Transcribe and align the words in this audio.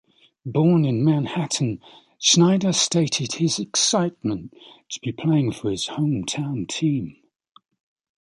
Born 0.47 0.83
in 0.83 1.05
Manhattan, 1.05 1.79
Schneider 2.19 2.73
stated 2.73 3.33
his 3.33 3.59
excitement 3.59 4.51
to 4.89 4.99
be 4.99 5.11
playing 5.11 5.51
for 5.51 5.69
his 5.69 5.89
hometown 5.89 6.67
team. 6.67 7.17